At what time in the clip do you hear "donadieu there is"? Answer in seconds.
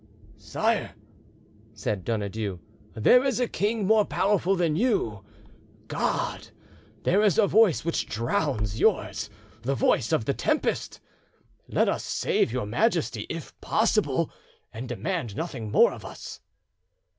2.03-3.39